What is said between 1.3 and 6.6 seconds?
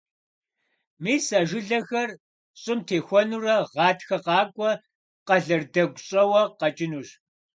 а жылэхэр щӀым техуэнурэ гъатхэ къакӀуэ къэлэрдэгур щӀэуэ